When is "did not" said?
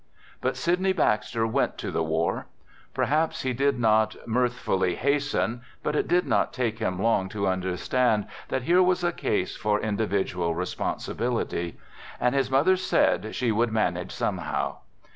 3.53-4.15, 6.07-6.51